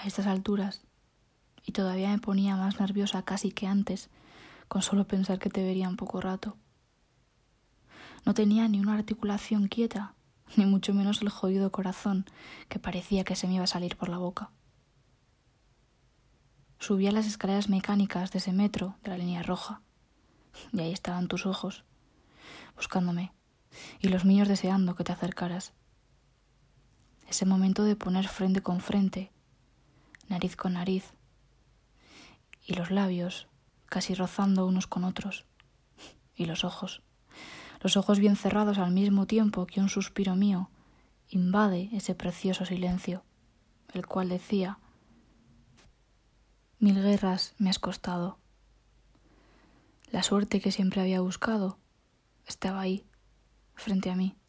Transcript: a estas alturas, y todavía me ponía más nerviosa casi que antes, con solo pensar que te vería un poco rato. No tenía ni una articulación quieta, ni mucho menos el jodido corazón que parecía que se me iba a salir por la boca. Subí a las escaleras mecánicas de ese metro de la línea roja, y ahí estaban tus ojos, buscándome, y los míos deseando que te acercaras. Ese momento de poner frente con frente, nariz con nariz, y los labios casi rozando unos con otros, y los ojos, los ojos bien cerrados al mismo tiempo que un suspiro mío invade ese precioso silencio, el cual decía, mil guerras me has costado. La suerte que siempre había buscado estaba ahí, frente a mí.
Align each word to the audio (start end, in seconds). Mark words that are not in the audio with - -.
a 0.00 0.06
estas 0.06 0.26
alturas, 0.26 0.80
y 1.64 1.72
todavía 1.72 2.10
me 2.10 2.18
ponía 2.18 2.56
más 2.56 2.80
nerviosa 2.80 3.22
casi 3.22 3.52
que 3.52 3.66
antes, 3.66 4.08
con 4.68 4.82
solo 4.82 5.06
pensar 5.06 5.38
que 5.38 5.50
te 5.50 5.62
vería 5.62 5.88
un 5.88 5.96
poco 5.96 6.20
rato. 6.20 6.56
No 8.24 8.34
tenía 8.34 8.66
ni 8.68 8.80
una 8.80 8.94
articulación 8.94 9.68
quieta, 9.68 10.14
ni 10.56 10.64
mucho 10.64 10.94
menos 10.94 11.22
el 11.22 11.28
jodido 11.28 11.70
corazón 11.70 12.24
que 12.68 12.78
parecía 12.78 13.24
que 13.24 13.36
se 13.36 13.46
me 13.46 13.54
iba 13.54 13.64
a 13.64 13.68
salir 13.68 13.96
por 13.96 14.08
la 14.08 14.18
boca. 14.18 14.50
Subí 16.78 17.06
a 17.06 17.12
las 17.12 17.26
escaleras 17.26 17.68
mecánicas 17.68 18.32
de 18.32 18.38
ese 18.38 18.52
metro 18.52 18.96
de 19.02 19.10
la 19.10 19.18
línea 19.18 19.42
roja, 19.42 19.82
y 20.72 20.80
ahí 20.80 20.92
estaban 20.92 21.28
tus 21.28 21.44
ojos, 21.44 21.84
buscándome, 22.74 23.32
y 24.00 24.08
los 24.08 24.24
míos 24.24 24.48
deseando 24.48 24.94
que 24.94 25.04
te 25.04 25.12
acercaras. 25.12 25.74
Ese 27.28 27.44
momento 27.44 27.84
de 27.84 27.96
poner 27.96 28.28
frente 28.28 28.62
con 28.62 28.80
frente, 28.80 29.30
nariz 30.30 30.56
con 30.56 30.74
nariz, 30.74 31.12
y 32.64 32.74
los 32.74 32.90
labios 32.90 33.48
casi 33.86 34.14
rozando 34.14 34.66
unos 34.66 34.86
con 34.86 35.04
otros, 35.04 35.44
y 36.34 36.46
los 36.46 36.64
ojos, 36.64 37.02
los 37.82 37.96
ojos 37.96 38.18
bien 38.20 38.36
cerrados 38.36 38.78
al 38.78 38.92
mismo 38.92 39.26
tiempo 39.26 39.66
que 39.66 39.80
un 39.80 39.88
suspiro 39.88 40.36
mío 40.36 40.70
invade 41.28 41.90
ese 41.92 42.14
precioso 42.14 42.64
silencio, 42.64 43.24
el 43.92 44.06
cual 44.06 44.28
decía, 44.28 44.78
mil 46.78 47.02
guerras 47.02 47.54
me 47.58 47.68
has 47.68 47.78
costado. 47.78 48.38
La 50.12 50.22
suerte 50.22 50.60
que 50.60 50.72
siempre 50.72 51.00
había 51.00 51.20
buscado 51.20 51.78
estaba 52.46 52.80
ahí, 52.80 53.04
frente 53.74 54.10
a 54.10 54.16
mí. 54.16 54.39